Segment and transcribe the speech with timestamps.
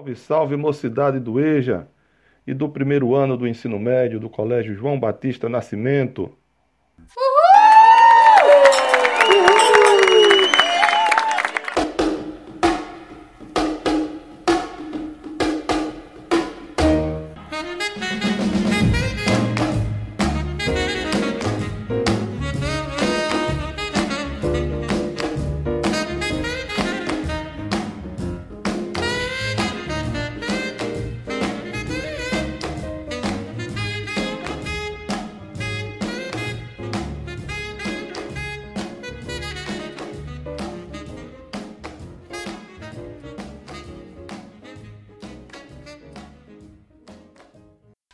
[0.00, 1.86] Salve, salve, mocidade do EJA
[2.46, 6.34] e do primeiro ano do ensino médio do Colégio João Batista Nascimento.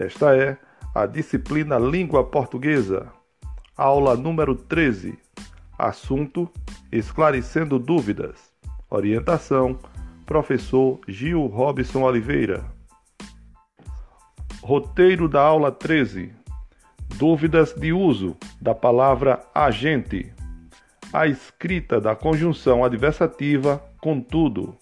[0.00, 0.56] Esta é
[0.94, 3.12] a disciplina Língua Portuguesa,
[3.76, 5.18] aula número 13.
[5.78, 6.50] Assunto:
[6.90, 8.50] Esclarecendo dúvidas.
[8.88, 9.78] Orientação:
[10.24, 12.64] Professor Gil Robson Oliveira.
[14.62, 16.32] Roteiro da aula 13.
[17.18, 20.32] Dúvidas de uso da palavra agente.
[21.12, 24.78] A escrita da conjunção adversativa contudo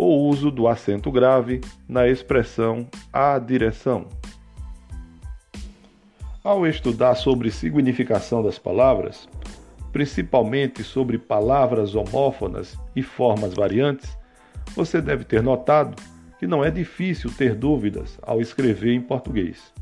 [0.00, 4.06] o uso do acento grave na expressão a direção.
[6.44, 9.28] Ao estudar sobre significação das palavras,
[9.90, 14.16] principalmente sobre palavras homófonas e formas variantes,
[14.72, 16.00] você deve ter notado
[16.38, 19.74] que não é difícil ter dúvidas ao escrever em português.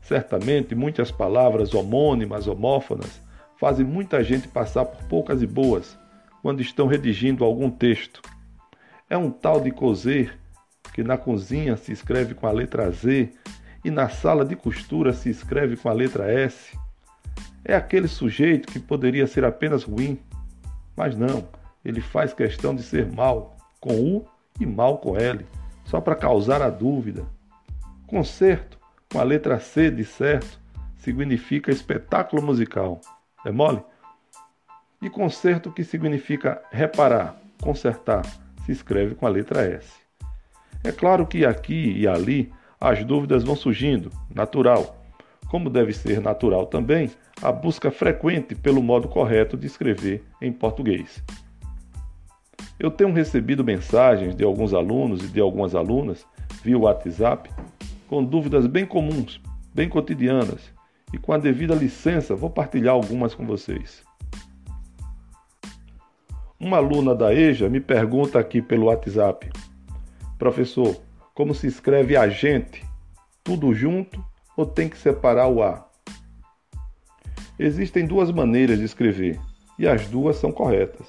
[0.00, 3.20] Certamente, muitas palavras homônimas, homófonas,
[3.58, 5.98] fazem muita gente passar por poucas e boas
[6.40, 8.22] quando estão redigindo algum texto
[9.10, 10.38] é um tal de cozer
[10.94, 13.32] que na cozinha se escreve com a letra Z
[13.84, 16.78] e na sala de costura se escreve com a letra S.
[17.64, 20.18] É aquele sujeito que poderia ser apenas ruim,
[20.96, 21.46] mas não,
[21.84, 24.24] ele faz questão de ser mal com U
[24.60, 25.44] e mal com L,
[25.84, 27.26] só para causar a dúvida.
[28.06, 28.78] Concerto
[29.12, 30.60] com a letra C de certo
[30.96, 33.00] significa espetáculo musical.
[33.44, 33.82] É mole?
[35.02, 38.22] E concerto que significa reparar, consertar
[38.64, 39.88] se escreve com a letra S.
[40.82, 44.96] É claro que aqui e ali as dúvidas vão surgindo, natural.
[45.48, 47.10] Como deve ser natural também
[47.42, 51.22] a busca frequente pelo modo correto de escrever em português.
[52.78, 56.26] Eu tenho recebido mensagens de alguns alunos e de algumas alunas
[56.62, 57.50] via WhatsApp
[58.08, 59.40] com dúvidas bem comuns,
[59.74, 60.72] bem cotidianas,
[61.12, 64.02] e com a devida licença vou partilhar algumas com vocês.
[66.60, 69.48] Uma aluna da EJA me pergunta aqui pelo WhatsApp:
[70.38, 70.94] Professor,
[71.34, 72.84] como se escreve agente?
[73.42, 74.22] Tudo junto
[74.54, 75.88] ou tem que separar o A?
[77.58, 79.40] Existem duas maneiras de escrever
[79.78, 81.06] e as duas são corretas.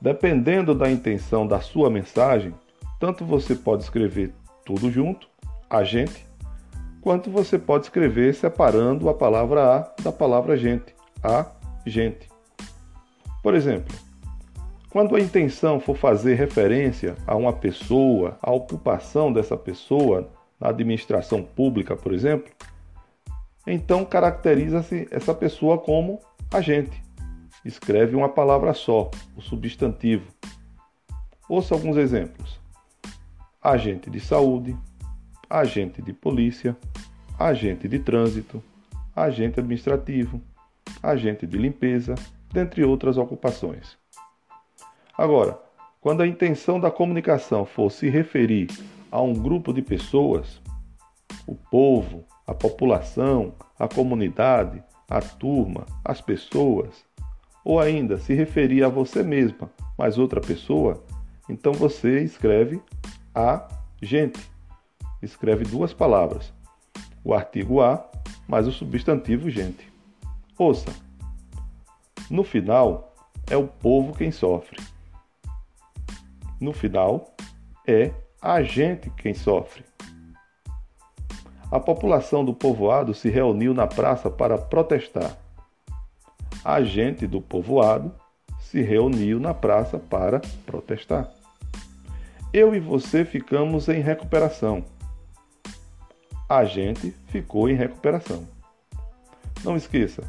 [0.00, 2.54] Dependendo da intenção da sua mensagem,
[3.00, 4.32] tanto você pode escrever
[4.64, 5.28] tudo junto,
[5.68, 6.24] agente,
[7.00, 10.94] quanto você pode escrever separando a palavra A da palavra gente,
[11.24, 11.44] a
[11.84, 12.28] gente.
[13.42, 14.05] Por exemplo,
[14.96, 21.42] quando a intenção for fazer referência a uma pessoa, a ocupação dessa pessoa na administração
[21.42, 22.50] pública, por exemplo,
[23.66, 26.18] então caracteriza-se essa pessoa como
[26.50, 27.02] agente.
[27.62, 30.32] Escreve uma palavra só, o substantivo.
[31.46, 32.58] Ouça alguns exemplos:
[33.62, 34.74] agente de saúde,
[35.50, 36.74] agente de polícia,
[37.38, 38.64] agente de trânsito,
[39.14, 40.40] agente administrativo,
[41.02, 42.14] agente de limpeza,
[42.50, 43.98] dentre outras ocupações.
[45.16, 45.58] Agora,
[45.98, 48.68] quando a intenção da comunicação for se referir
[49.10, 50.60] a um grupo de pessoas,
[51.46, 57.04] o povo, a população, a comunidade, a turma, as pessoas,
[57.64, 61.02] ou ainda se referir a você mesma, mais outra pessoa,
[61.48, 62.80] então você escreve
[63.34, 63.66] a
[64.02, 64.40] gente.
[65.22, 66.52] Escreve duas palavras,
[67.24, 68.06] o artigo a
[68.46, 69.90] mais o substantivo gente.
[70.58, 70.94] Ouça,
[72.30, 73.14] no final
[73.50, 74.76] é o povo quem sofre
[76.60, 77.34] no final,
[77.86, 78.10] é
[78.40, 79.84] a gente quem sofre.
[81.70, 85.36] A população do povoado se reuniu na praça para protestar.
[86.64, 88.12] A gente do povoado
[88.60, 91.28] se reuniu na praça para protestar.
[92.52, 94.84] Eu e você ficamos em recuperação.
[96.48, 98.46] A gente ficou em recuperação.
[99.64, 100.22] Não esqueça,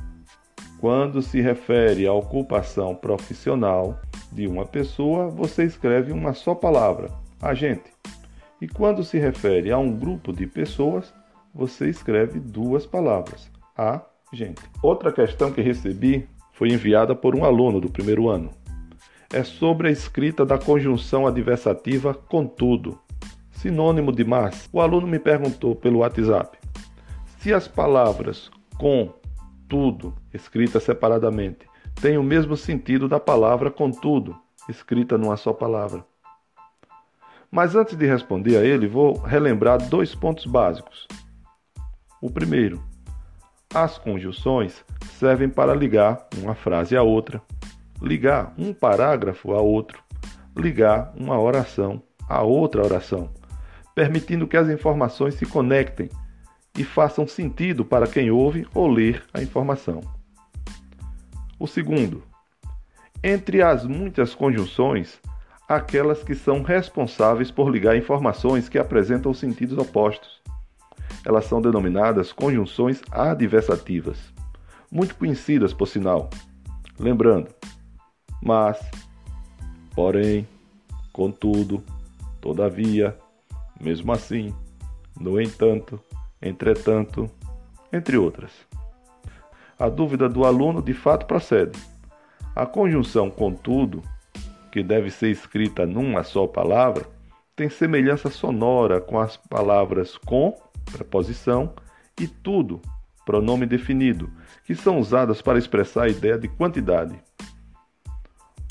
[0.79, 3.99] quando se refere à ocupação profissional,
[4.31, 7.09] de uma pessoa, você escreve uma só palavra,
[7.41, 7.91] agente.
[8.61, 11.13] E quando se refere a um grupo de pessoas,
[11.53, 14.61] você escreve duas palavras, agente.
[14.81, 18.51] Outra questão que recebi foi enviada por um aluno do primeiro ano.
[19.31, 22.97] é sobre a escrita da conjunção adversativa contudo,
[23.51, 24.69] sinônimo de mas.
[24.71, 26.57] O aluno me perguntou pelo WhatsApp
[27.39, 29.13] se as palavras com,
[29.69, 31.65] tudo, escritas separadamente,
[32.01, 34.35] têm o mesmo sentido da palavra contudo,
[34.69, 36.05] escrita numa só palavra.
[37.51, 41.07] Mas antes de responder a ele, vou relembrar dois pontos básicos.
[42.21, 42.83] O primeiro,
[43.73, 44.83] as conjunções
[45.19, 47.41] servem para ligar uma frase a outra
[48.01, 50.01] ligar um parágrafo a outro,
[50.55, 53.29] ligar uma oração a outra oração,
[53.95, 56.09] permitindo que as informações se conectem
[56.77, 60.01] e façam sentido para quem ouve ou ler a informação.
[61.59, 62.23] O segundo,
[63.23, 65.19] entre as muitas conjunções,
[65.67, 70.41] aquelas que são responsáveis por ligar informações que apresentam sentidos opostos.
[71.25, 74.17] Elas são denominadas conjunções adversativas,
[74.91, 76.29] muito conhecidas por sinal.
[76.99, 77.49] Lembrando,
[78.41, 78.79] mas,
[79.93, 80.47] porém,
[81.11, 81.83] contudo,
[82.39, 83.17] todavia,
[83.79, 84.53] mesmo assim,
[85.19, 85.99] no entanto,
[86.41, 87.29] entretanto,
[87.91, 88.51] entre outras.
[89.79, 91.79] A dúvida do aluno de fato procede.
[92.55, 94.01] A conjunção contudo,
[94.71, 97.05] que deve ser escrita numa só palavra,
[97.55, 100.55] tem semelhança sonora com as palavras com,
[100.91, 101.73] preposição,
[102.19, 102.81] e tudo,
[103.25, 104.29] pronome definido,
[104.65, 107.19] que são usadas para expressar a ideia de quantidade.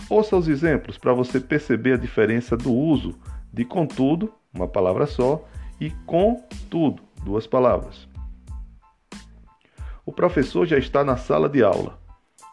[0.08, 3.14] Ouça os exemplos para você perceber a diferença do uso
[3.52, 5.44] de contudo, uma palavra só,
[5.80, 8.08] e com tudo, duas palavras.
[10.06, 11.98] O professor já está na sala de aula.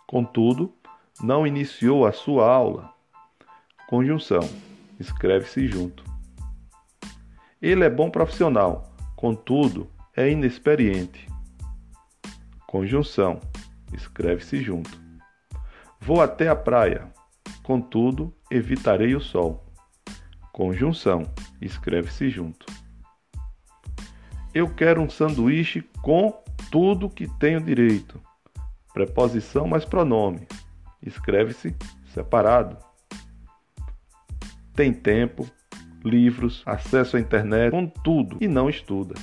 [0.08, 0.74] Contudo,
[1.22, 2.92] não iniciou a sua aula.
[3.88, 4.42] Conjunção.
[5.00, 6.04] Escreve-se junto.
[7.62, 11.28] Ele é bom profissional, contudo, é inexperiente.
[12.66, 13.40] Conjunção.
[13.94, 15.00] Escreve-se junto.
[16.02, 17.08] Vou até a praia.
[17.62, 19.64] Contudo, evitarei o sol.
[20.52, 21.22] Conjunção.
[21.62, 22.66] Escreve-se junto.
[24.56, 26.43] Eu quero um sanduíche com
[26.74, 28.20] tudo que tenho direito.
[28.96, 30.48] Preposição mais pronome.
[31.04, 31.76] Escreve-se
[32.12, 32.76] separado.
[34.74, 35.48] Tem tempo,
[36.04, 39.14] livros, acesso à internet, com tudo e não estuda.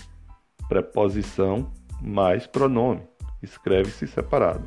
[0.68, 3.02] Preposição mais pronome.
[3.42, 4.62] Escreve-se separado.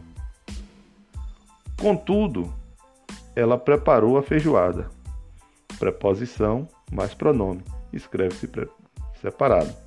[1.79, 2.53] Contudo,
[3.33, 4.89] ela preparou a feijoada.
[5.79, 7.63] Preposição mais pronome.
[7.93, 8.49] Escreve-se
[9.21, 9.82] separado.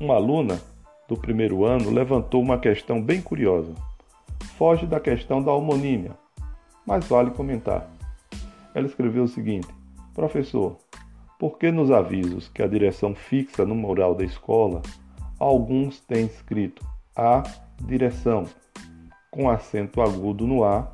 [0.00, 0.58] Uma aluna
[1.06, 3.74] do primeiro ano levantou uma questão bem curiosa.
[4.56, 6.12] Foge da questão da homonímia,
[6.86, 7.86] mas vale comentar.
[8.74, 9.68] Ela escreveu o seguinte:
[10.14, 10.78] Professor,
[11.38, 14.80] por que nos avisos que a direção fixa no mural da escola,
[15.38, 16.82] alguns têm escrito
[17.14, 17.42] a
[17.84, 18.44] direção
[19.30, 20.90] com acento agudo no A,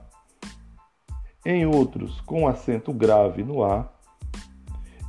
[1.45, 3.89] em outros com acento grave no A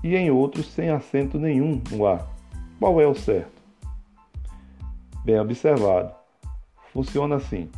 [0.03, 2.27] e em outros sem acento nenhum no A.
[2.79, 3.56] Qual é o certo?
[5.27, 6.15] Bem observado.
[6.93, 7.69] Funciona assim.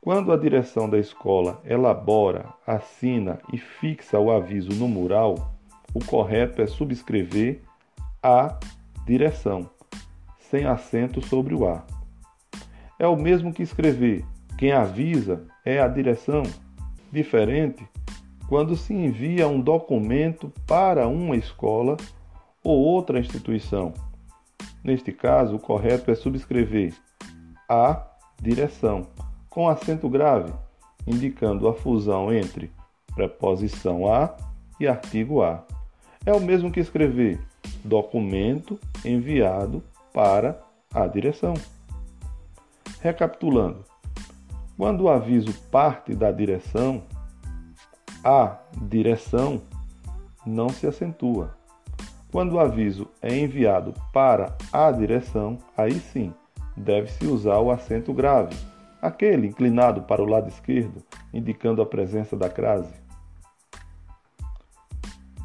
[0.00, 5.52] Quando a direção da escola elabora, assina e fixa o aviso no mural,
[5.92, 7.60] o correto é subscrever
[8.22, 8.56] a
[9.04, 9.68] direção,
[10.38, 11.84] sem acento sobre o A
[13.00, 14.24] é o mesmo que escrever.
[14.56, 16.44] Quem avisa é a direção.
[17.12, 17.84] Diferente
[18.48, 21.96] quando se envia um documento para uma escola
[22.62, 23.92] ou outra instituição.
[24.82, 26.94] Neste caso, o correto é subscrever
[27.68, 28.06] a
[28.40, 29.06] direção
[29.50, 30.52] com acento grave,
[31.06, 32.70] indicando a fusão entre
[33.14, 34.36] preposição a
[34.78, 35.64] e artigo a.
[36.24, 37.40] É o mesmo que escrever
[37.84, 39.82] documento enviado
[40.12, 40.60] para
[40.94, 41.54] a direção.
[43.00, 43.84] Recapitulando,
[44.76, 47.02] quando o aviso parte da direção,
[48.22, 49.60] a direção
[50.46, 51.57] não se acentua.
[52.30, 56.32] Quando o aviso é enviado para a direção, aí sim
[56.76, 58.54] deve-se usar o acento grave,
[59.00, 62.92] aquele inclinado para o lado esquerdo, indicando a presença da crase.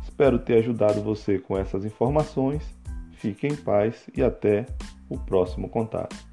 [0.03, 2.63] Espero ter ajudado você com essas informações.
[3.13, 4.65] Fique em paz e até
[5.09, 6.32] o próximo contato.